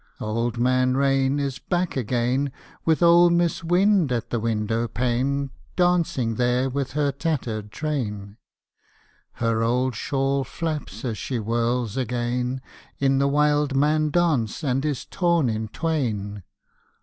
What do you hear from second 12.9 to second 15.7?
In the wildman dance and is torn in